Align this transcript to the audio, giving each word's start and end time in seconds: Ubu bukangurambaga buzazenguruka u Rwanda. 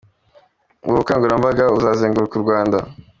Ubu 0.85 0.97
bukangurambaga 1.01 1.63
buzazenguruka 1.73 2.33
u 2.37 2.43
Rwanda. 2.45 2.77